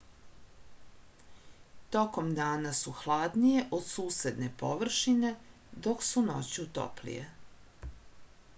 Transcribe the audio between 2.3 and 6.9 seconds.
dana su hladnije od susedne površine dok su noću